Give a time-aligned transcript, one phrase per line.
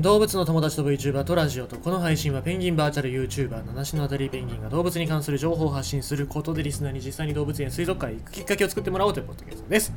[0.00, 9.92] 動物の友達と VTuber とラジオとこの配信はペンギンバーチャル YouTuber 七種のあたりペンギンが動物に関する情報を発信することでリスナーに実際に動物園水族館へ行くきっかけを作ってもらおうというポッドキャストです。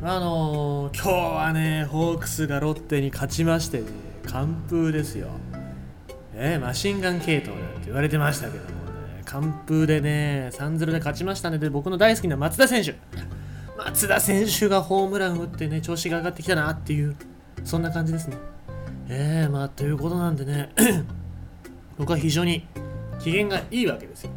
[0.00, 3.86] あのー、今日はねホークスがロッテに勝ちましてね
[4.26, 5.28] 完封ですよ。
[6.34, 9.22] えー、マシンガン系統なんて言われてましたけどもね。
[9.24, 11.58] 完封でね3-0で勝ちましたね。
[11.58, 12.94] で僕の大好きな松田選手。
[13.76, 17.16] 松田選手がホームラン打ってね調子が上がってきたなっていう
[17.64, 18.36] そんな感じですね。
[19.10, 20.70] えー、まあということなんでね
[21.96, 22.66] 僕は非常に
[23.20, 24.30] 機嫌がいいわけですよ。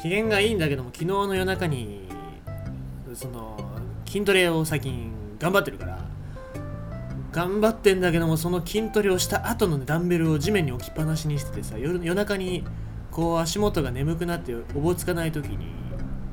[0.00, 2.08] 機嫌がいいんだけども昨日の夜中に
[3.14, 3.58] その
[4.06, 5.98] 筋トレを最近頑張ってるから
[7.32, 12.64] 頑張ってんだけどもその筋トレをした後の、ね、ダンベルを地面に置きっぱなしにしててさ夜夜中に
[13.10, 15.66] こう足元が眠くなっておぼつかない時に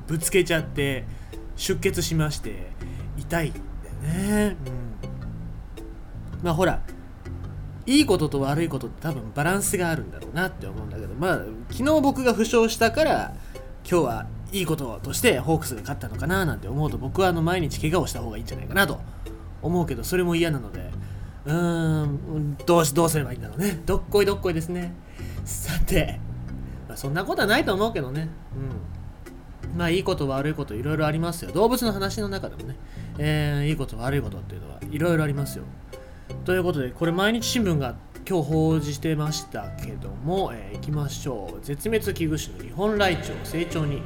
[0.06, 1.06] ぶつけちゃって
[1.56, 2.68] 出血しまして
[3.18, 4.58] 痛いんだよね。
[4.68, 6.44] うん。
[6.44, 6.82] まあほら
[7.86, 13.34] いいことと悪いことって多分バランスがあるんだろうなって思うんだけどまあ昨日僕が負傷したから
[13.90, 19.00] 今日はいいこととしてホークスが勝ったのかななんて思うと僕はあの毎日怪我をした方がいいんじゃないかなと
[19.62, 20.92] 思うけどそれも嫌なので。
[21.46, 23.80] うーんどうしどうすればいいんだろうね。
[23.86, 24.94] どっこいどっこいですね。
[25.46, 26.20] さて、
[26.88, 28.30] まあ、そんなことはないと思うけどね。
[28.56, 29.78] うん。
[29.78, 31.52] まあいいこと悪いこといろいろありますよ。
[31.52, 32.76] 動物の話の中でもね、
[33.20, 35.66] えー、いいこと悪いことっていうのはいろいろありますよ。
[36.46, 37.96] ということで、これ毎日新聞が
[38.28, 41.66] 今日報じてましたけども、えー、いきましょう。
[41.66, 44.02] 絶滅危惧種の日本ライチョウ成長に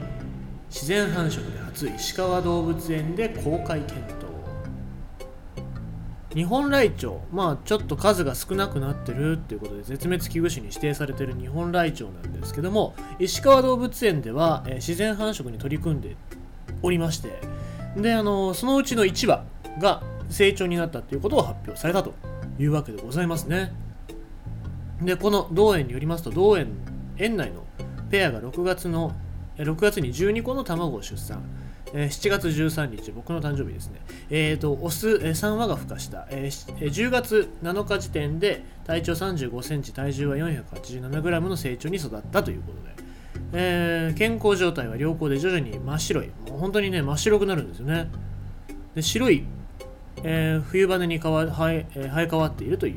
[0.69, 4.29] 自然繁殖で初石川動物園で公開検討。
[6.33, 16.15] 日本ライチョウ、まあちょっと数が少なくなってるっていうことで絶滅危惧種に指定されてる日本ライチョウなんですけども石川動物園では、えー、自然繁殖に取り組んで
[16.83, 17.41] おりまして
[17.97, 19.43] であのそのうちの1羽
[19.79, 22.13] が成長になったということを発表されたと
[22.59, 23.73] いうわけでございますね。
[25.01, 26.67] で、この同園によりますと、同園、
[27.17, 27.63] 園内の
[28.09, 29.15] ペアが6月の、
[29.57, 31.41] 6月に12個の卵を出産。
[31.93, 34.01] 7月13日、僕の誕生日ですね。
[34.29, 36.27] えっ、ー、と、オス3羽が孵化した。
[36.29, 43.09] 10月7日時点で体長35センチ、体重は 487g の成長に育ったということで、
[43.53, 46.27] えー、健康状態は良好で徐々に真っ白い。
[46.47, 48.07] もう本当にね、真っ白くなるんですよね。
[48.93, 49.45] で白い
[50.23, 52.95] えー、冬羽に変わ生え、生え変わっているという。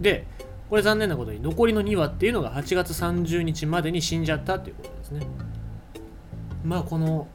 [0.00, 0.26] で、
[0.68, 5.26] これ残念なことに残りの2羽っていうのが8月30日までに死んじゃったっていうことですね。
[6.64, 7.28] まあこの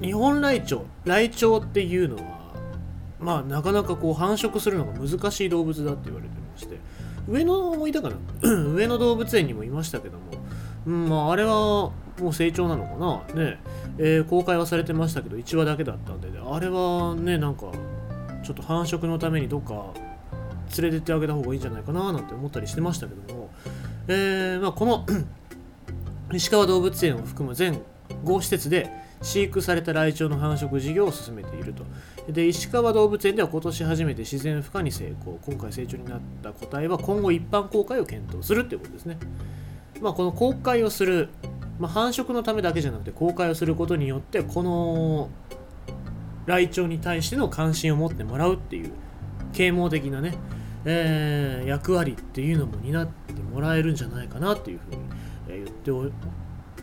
[0.00, 2.22] 日本ライチョウ、ライチョウっていうのは、
[3.20, 6.78] まあなかなかこう繁殖するのが難しい動物だって言われてまして、
[7.28, 8.16] 上野もいたかな？
[8.42, 10.24] 上野動物園にもいましたけども、
[10.86, 11.94] うん、まああれはも
[12.30, 13.44] う成長なのかな？
[13.44, 13.60] ね、
[13.98, 17.66] えー、公開はされてましたけど1話だけだったんで、ねあれはねなんか
[18.42, 19.92] ちょっと繁殖のためにどっか
[20.78, 23.50] 連れてってあげた方がいいんじゃないかななんて思ったりしてましたけども、
[24.08, 25.06] えー、まあ、この
[26.32, 27.80] 石川動物園を含む全
[28.24, 31.84] 5施設で飼育されたライチョウの繁殖事業を進めていると。
[32.32, 35.38] で、石川動物園では今年初めて自然孵化に成功。
[35.44, 39.18] 今回成長になった個体は今後一般公開を検討するっていうことですね。
[40.00, 41.28] まあ、この公開をする、
[41.78, 45.30] まあ、繁殖のためだけじゃなくて公開をすることによって、この
[46.46, 48.92] ライチョウに対しての関心を持ってもらうっていう
[49.52, 50.34] 啓蒙的なね、
[50.84, 54.98] えー、役割っていうのも担ってもらえるんじゃないかなっていうふうに、
[55.48, 55.90] え言って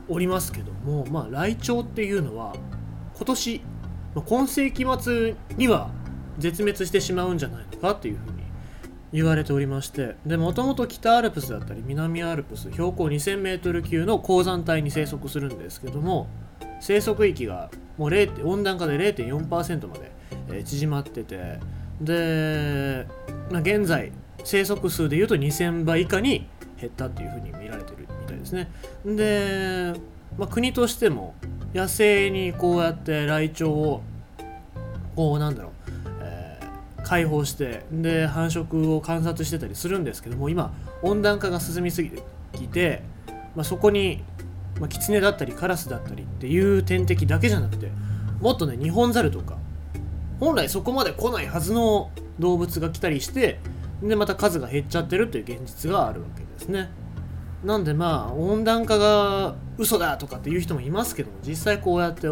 [0.08, 2.54] おりますけどもまあライチョウっていうのは
[3.16, 3.62] 今年、
[4.16, 5.90] ま、今世紀末には
[6.38, 8.40] 絶滅してしまうんじゃないのかっていうふうに
[9.12, 16.28] 言われておりましてでもともと北アルプスだったり南アルプス標高 2000m 級の高山帯に生息するんですけども
[16.80, 19.96] 生息域がもう0温暖化で0.4%ま
[20.48, 21.60] で、縮まってて
[22.02, 23.06] で、
[23.52, 24.12] まあ、現在
[24.44, 26.48] 生息数でいうと2000倍以下に
[26.80, 28.72] 減ったっていうふうに見られてるみたいですね。
[29.06, 29.94] で、
[30.38, 31.36] まあ、国としても
[31.74, 34.02] 野生にこうやってライチョウを
[35.16, 35.72] こうなんだろう、
[37.04, 42.24] 解放してで繁殖を観察してたりするんですけども今温暖化が進みすぎて
[42.54, 43.02] きて、
[43.56, 44.24] まあ、そこに
[44.80, 47.92] まあ、キツネだったりカラスだったりっていう天敵だけじゃなくて
[48.40, 49.58] もっとねニホンザルとか
[50.40, 53.60] 本来そこまで来ないはずの動物が来たりして
[54.02, 56.90] でまた数が減っちゃってるという現実があるわけですね。
[57.64, 62.30] なんでまあ温暖化が嘘だとかっていう人もいますけども実際こうやって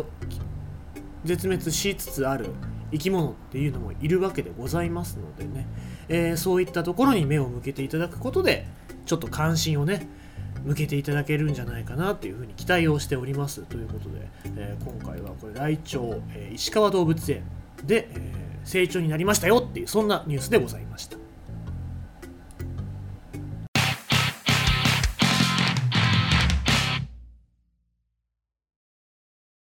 [1.25, 2.51] 絶滅しつつある
[2.91, 5.67] 生き物っていうのもいるわけでございますのでね、
[6.07, 8.65] えー、そういったところに目を向けていただくことで
[9.05, 10.07] ちょっと関心をね
[10.67, 14.27] 向けていただけるんじゃないかなというふうに期待をしておりますということで、
[14.57, 17.43] えー、今回はこれライチョウ、えー、石川動物園
[17.85, 18.19] で、えー、
[18.65, 21.16] 成長になりましたよっていうそんなニュースでございました。